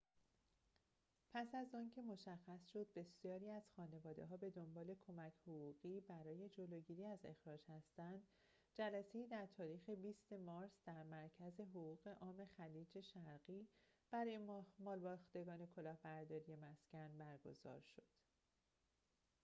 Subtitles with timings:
[1.33, 7.19] پس از آنکه مشخص شد بسیاری از خانواده‌ها به دنبال کمک حقوقی برای جلوگیری از
[7.25, 8.23] اخراج هستند
[8.75, 13.67] جلسه‌ای در تاریخ ۲۰ مارس در مرکز حقوق عام خلیج شرقی
[14.11, 14.39] برای
[14.79, 18.03] مالباختگان کلاهبرداری مسکن برگزار شد